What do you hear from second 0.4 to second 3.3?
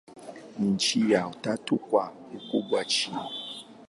Ni mji wa tatu kwa ukubwa nchini.